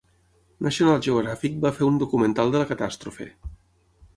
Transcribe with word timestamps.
National 0.67 1.03
Geographic 1.07 1.59
va 1.65 1.73
fer 1.81 1.91
un 1.91 1.99
documental 2.05 2.55
de 2.57 2.63
la 2.63 2.71
catàstrofe. 2.73 3.29